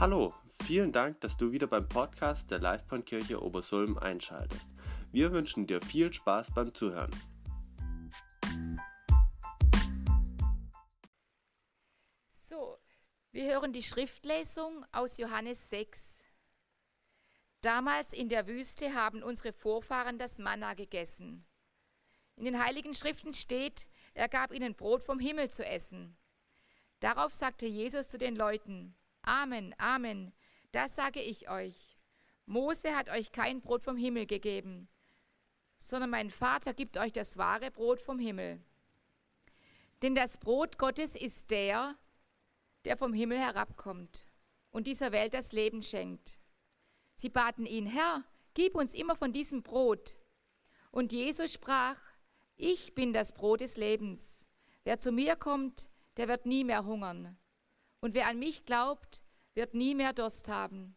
[0.00, 0.32] Hallo,
[0.62, 4.68] vielen Dank, dass du wieder beim Podcast der Livebahnkirche Obersulm einschaltest.
[5.10, 7.10] Wir wünschen dir viel Spaß beim Zuhören.
[12.30, 12.78] So,
[13.32, 16.24] wir hören die Schriftlesung aus Johannes 6.
[17.60, 21.44] Damals in der Wüste haben unsere Vorfahren das Manna gegessen.
[22.36, 26.16] In den heiligen Schriften steht, er gab ihnen Brot vom Himmel zu essen.
[27.00, 30.32] Darauf sagte Jesus zu den Leuten, Amen, Amen,
[30.72, 31.98] das sage ich euch.
[32.46, 34.88] Mose hat euch kein Brot vom Himmel gegeben,
[35.78, 38.60] sondern mein Vater gibt euch das wahre Brot vom Himmel.
[40.02, 41.96] Denn das Brot Gottes ist der,
[42.84, 44.26] der vom Himmel herabkommt
[44.70, 46.38] und dieser Welt das Leben schenkt.
[47.16, 48.24] Sie baten ihn, Herr,
[48.54, 50.16] gib uns immer von diesem Brot.
[50.90, 51.98] Und Jesus sprach,
[52.56, 54.46] ich bin das Brot des Lebens.
[54.84, 57.36] Wer zu mir kommt, der wird nie mehr hungern.
[58.00, 59.22] Und wer an mich glaubt,
[59.54, 60.94] wird nie mehr Durst haben.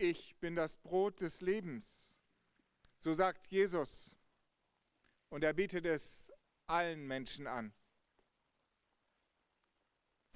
[0.00, 2.14] Ich bin das Brot des Lebens.
[3.00, 4.16] So sagt Jesus.
[5.28, 6.30] Und er bietet es
[6.66, 7.72] allen Menschen an.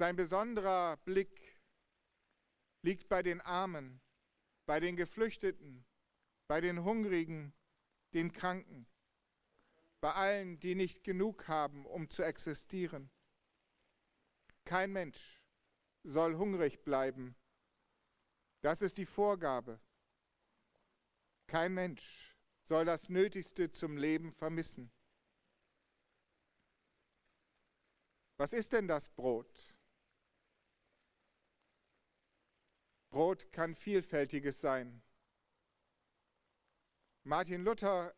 [0.02, 1.60] Sein besonderer Blick
[2.82, 4.00] liegt bei den Armen,
[4.66, 5.86] bei den Geflüchteten,
[6.48, 7.54] bei den Hungrigen,
[8.12, 8.88] den Kranken,
[10.00, 13.12] bei allen, die nicht genug haben, um zu existieren.
[14.64, 15.40] Kein Mensch
[16.02, 17.36] soll hungrig bleiben.
[18.60, 19.78] Das ist die Vorgabe.
[21.46, 24.90] Kein Mensch soll das Nötigste zum Leben vermissen.
[28.36, 29.71] Was ist denn das Brot?
[33.12, 35.02] Brot kann vielfältiges sein.
[37.24, 38.14] Martin Luther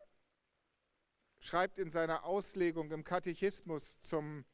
[1.41, 4.45] schreibt in seiner Auslegung im Katechismus zum,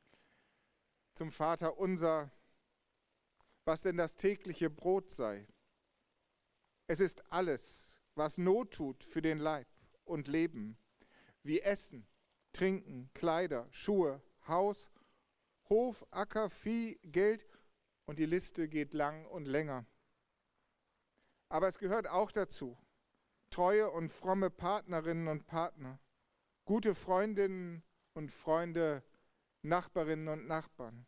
[1.15, 2.33] zum Vater unser,
[3.67, 5.47] was denn das tägliche Brot sei.
[6.87, 9.69] Es ist alles, was Not tut für den Leib
[10.05, 10.79] und Leben,
[11.43, 12.07] wie Essen,
[12.55, 14.91] Trinken, Kleider, Schuhe, Haus,
[15.69, 17.47] Hof, Acker, Vieh, Geld
[18.07, 19.85] und die Liste geht lang und länger.
[21.51, 22.79] Aber es gehört auch dazu,
[23.51, 25.99] treue und fromme Partnerinnen und Partner,
[26.65, 27.83] gute Freundinnen
[28.15, 29.03] und Freunde,
[29.63, 31.07] Nachbarinnen und Nachbarn.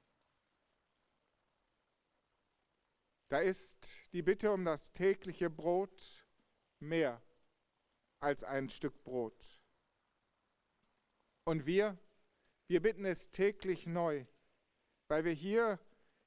[3.28, 6.26] Da ist die Bitte um das tägliche Brot
[6.80, 7.22] mehr
[8.18, 9.62] als ein Stück Brot.
[11.44, 11.96] Und wir,
[12.66, 14.26] wir bitten es täglich neu,
[15.08, 15.78] weil wir hier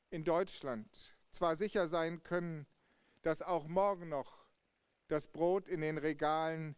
[0.10, 2.66] in Deutschland zwar sicher sein können,
[3.26, 4.46] dass auch morgen noch
[5.08, 6.76] das Brot in den Regalen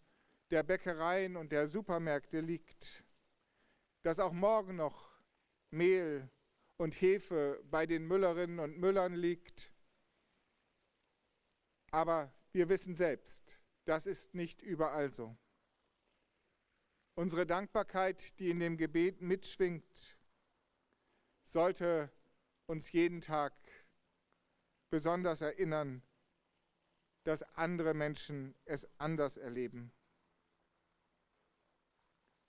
[0.50, 3.04] der Bäckereien und der Supermärkte liegt,
[4.04, 5.12] dass auch morgen noch
[5.72, 6.30] Mehl
[6.78, 9.74] und Hefe bei den Müllerinnen und Müllern liegt.
[11.92, 15.36] Aber wir wissen selbst, das ist nicht überall so.
[17.16, 20.18] Unsere Dankbarkeit, die in dem Gebet mitschwingt,
[21.50, 22.10] sollte
[22.68, 23.54] uns jeden Tag
[24.90, 26.07] besonders erinnern,
[27.28, 29.92] dass andere Menschen es anders erleben.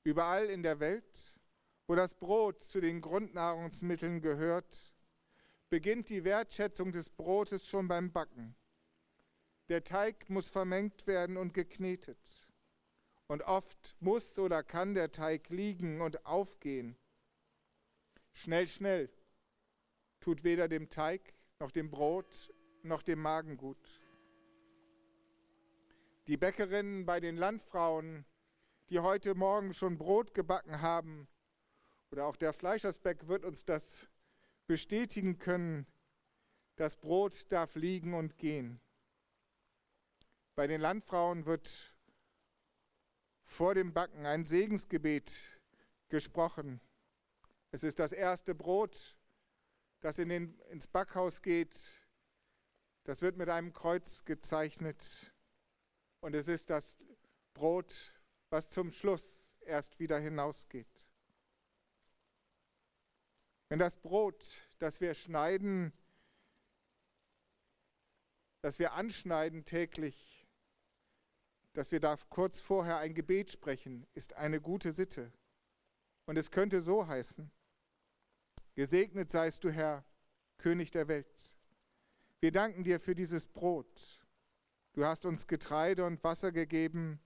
[0.05, 1.41] Überall in der Welt,
[1.89, 4.94] wo das Brot zu den Grundnahrungsmitteln gehört,
[5.69, 8.55] beginnt die Wertschätzung des Brotes schon beim Backen.
[9.69, 12.47] Der Teig muss vermengt werden und geknetet.
[13.27, 16.97] Und oft muss oder kann der Teig liegen und aufgehen.
[18.31, 19.10] Schnell, schnell
[20.21, 24.00] tut weder dem Teig noch dem Brot noch dem Magen gut
[26.28, 28.27] die Bäckerinnen bei den Landfrauen,
[28.91, 31.27] die heute Morgen schon Brot gebacken haben,
[32.11, 34.09] oder auch der Fleischersbäck wird uns das
[34.66, 35.86] bestätigen können,
[36.77, 38.78] das Brot darf liegen und gehen.
[40.54, 41.97] Bei den Landfrauen wird
[43.45, 45.63] vor dem Backen ein Segensgebet
[46.10, 46.81] gesprochen.
[47.71, 49.16] Es ist das erste Brot,
[50.01, 51.74] das in den, ins Backhaus geht.
[53.04, 55.33] Das wird mit einem Kreuz gezeichnet.
[56.20, 56.97] Und es ist das
[57.54, 58.12] Brot,
[58.50, 60.86] was zum Schluss erst wieder hinausgeht.
[63.68, 65.92] Wenn das Brot, das wir schneiden,
[68.62, 70.47] das wir anschneiden täglich,
[71.74, 75.32] dass wir da kurz vorher ein Gebet sprechen, ist eine gute Sitte.
[76.26, 77.50] Und es könnte so heißen,
[78.74, 80.04] Gesegnet seist du, Herr,
[80.56, 81.56] König der Welt,
[82.41, 84.21] Wir danken dir für dieses Brot.
[84.98, 87.21] Du hast uns Getreide und Wasser gegeben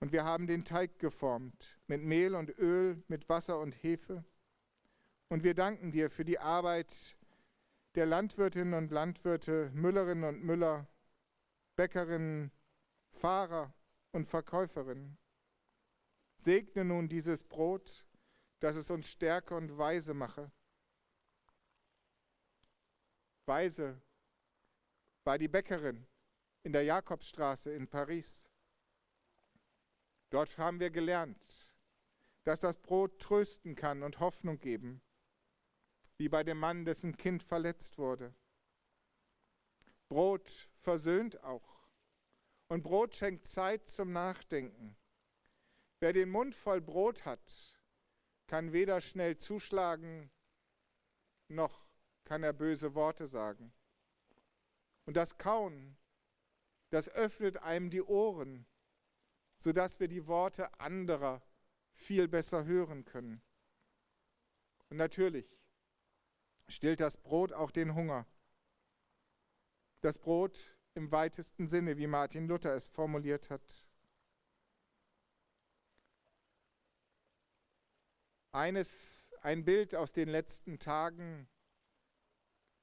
[0.00, 4.24] und wir haben den Teig geformt mit Mehl und Öl, mit Wasser und Hefe.
[5.28, 7.18] Und wir danken dir für die Arbeit
[7.96, 10.88] der Landwirtinnen und Landwirte, Müllerinnen und Müller,
[11.76, 12.50] Bäckerinnen,
[13.10, 13.74] Fahrer
[14.12, 15.18] und Verkäuferinnen.
[16.38, 18.06] Segne nun dieses Brot,
[18.60, 20.50] dass es uns stärke und weise mache.
[23.44, 24.00] Weise
[25.24, 26.06] war die Bäckerin
[26.62, 28.50] in der Jakobsstraße in Paris.
[30.30, 31.74] Dort haben wir gelernt,
[32.44, 35.02] dass das Brot trösten kann und Hoffnung geben,
[36.16, 38.34] wie bei dem Mann, dessen Kind verletzt wurde.
[40.08, 41.86] Brot versöhnt auch.
[42.68, 44.96] Und Brot schenkt Zeit zum Nachdenken.
[46.00, 47.80] Wer den Mund voll Brot hat,
[48.46, 50.30] kann weder schnell zuschlagen,
[51.48, 51.86] noch
[52.24, 53.72] kann er böse Worte sagen.
[55.04, 55.96] Und das Kauen,
[56.90, 58.66] das öffnet einem die Ohren,
[59.58, 61.42] sodass wir die Worte anderer
[61.92, 63.42] viel besser hören können.
[64.88, 65.58] Und natürlich
[66.68, 68.26] stillt das Brot auch den Hunger.
[70.00, 73.86] Das Brot im weitesten Sinne, wie Martin Luther es formuliert hat.
[78.50, 81.48] Eines, ein Bild aus den letzten Tagen,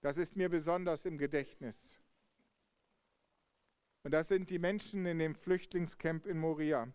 [0.02, 2.02] das ist mir besonders im Gedächtnis.
[4.10, 6.92] Und das sind die Menschen in dem Flüchtlingscamp in Moria.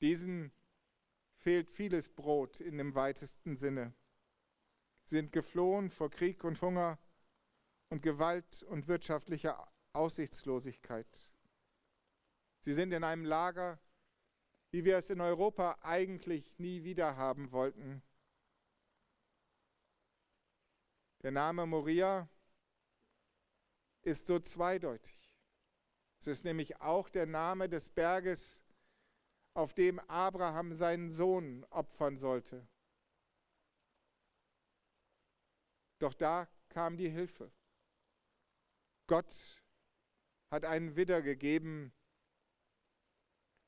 [0.00, 0.52] Diesen
[1.38, 3.92] fehlt vieles Brot in dem weitesten Sinne.
[5.06, 7.00] Sie sind geflohen vor Krieg und Hunger
[7.88, 11.32] und Gewalt und wirtschaftlicher Aussichtslosigkeit.
[12.60, 13.80] Sie sind in einem Lager,
[14.70, 18.04] wie wir es in Europa eigentlich nie wieder haben wollten.
[21.22, 22.28] Der Name Moria
[24.02, 25.19] ist so zweideutig.
[26.20, 28.62] Es ist nämlich auch der Name des Berges,
[29.54, 32.66] auf dem Abraham seinen Sohn opfern sollte.
[35.98, 37.50] Doch da kam die Hilfe.
[39.06, 39.62] Gott
[40.52, 41.92] hat einen Widder gegeben.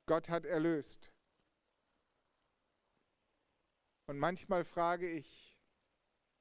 [0.07, 1.11] Gott hat erlöst.
[4.07, 5.59] Und manchmal frage ich,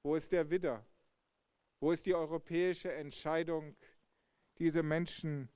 [0.04, 0.86] wo ist der Widder?
[1.80, 3.76] Wo ist die europäische Entscheidung,
[4.60, 5.50] diese Menschen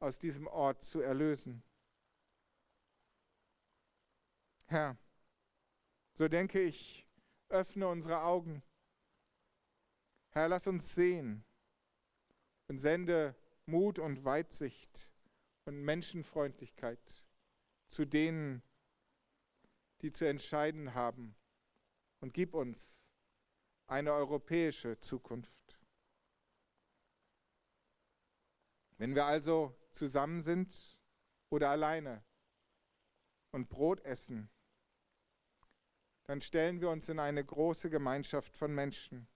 [0.00, 1.62] aus diesem Ort zu erlösen?
[4.66, 4.96] Herr,
[6.14, 7.06] so denke ich,
[7.48, 8.62] öffne unsere Augen.
[10.30, 11.44] Herr, lass uns sehen,
[12.70, 13.34] und sende
[13.66, 15.10] Mut und Weitsicht
[15.64, 17.24] und Menschenfreundlichkeit
[17.88, 18.62] zu denen,
[20.02, 21.34] die zu entscheiden haben.
[22.20, 23.04] Und gib uns
[23.88, 25.80] eine europäische Zukunft.
[28.98, 30.98] Wenn wir also zusammen sind
[31.50, 32.24] oder alleine
[33.52, 34.50] und Brot essen,
[36.24, 39.26] dann stellen wir uns in eine große Gemeinschaft von Menschen.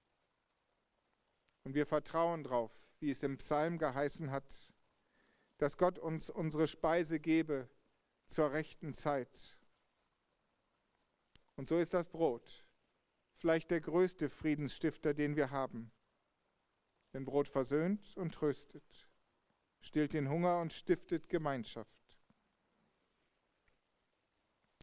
[1.65, 4.73] Und wir vertrauen darauf, wie es im Psalm geheißen hat,
[5.59, 7.69] dass Gott uns unsere Speise gebe
[8.27, 9.59] zur rechten Zeit.
[11.57, 12.65] Und so ist das Brot
[13.45, 15.93] vielleicht der größte Friedensstifter, den wir haben.
[17.13, 19.11] Denn Brot versöhnt und tröstet,
[19.85, 21.91] stillt den Hunger und stiftet Gemeinschaft.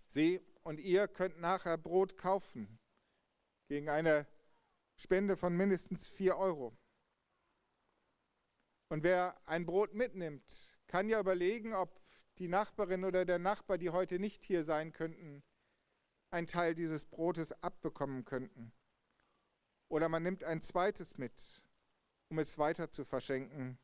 [0.07, 2.79] Sie und ihr könnt nachher Brot kaufen
[3.67, 4.27] gegen eine
[4.95, 6.77] Spende von mindestens 4 Euro.
[8.89, 11.99] Und wer ein Brot mitnimmt, kann ja überlegen, ob
[12.37, 15.41] die Nachbarin oder der Nachbar, die heute nicht hier sein könnten,
[16.29, 18.71] einen Teil dieses Brotes abbekommen könnten.
[19.87, 21.63] Oder man nimmt ein zweites mit,
[22.29, 23.79] um es weiter zu verschenken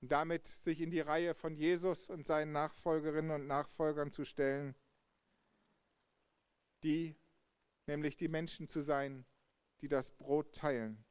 [0.00, 4.74] und damit sich in die Reihe von Jesus und seinen Nachfolgerinnen und Nachfolgern zu stellen,
[6.82, 7.16] die
[7.86, 9.24] nämlich die Menschen zu sein,
[9.80, 11.04] die das Brot teilen.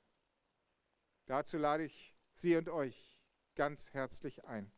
[1.25, 3.19] Dazu lade ich Sie und euch
[3.55, 4.71] ganz herzlich ein.